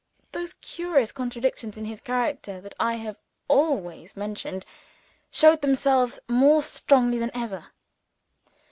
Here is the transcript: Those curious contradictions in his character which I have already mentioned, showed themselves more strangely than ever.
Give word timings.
Those 0.31 0.53
curious 0.53 1.11
contradictions 1.11 1.77
in 1.77 1.85
his 1.85 2.01
character 2.01 2.59
which 2.59 2.73
I 2.79 2.95
have 2.95 3.17
already 3.47 4.09
mentioned, 4.15 4.65
showed 5.29 5.61
themselves 5.61 6.19
more 6.27 6.63
strangely 6.63 7.19
than 7.19 7.29
ever. 7.35 7.65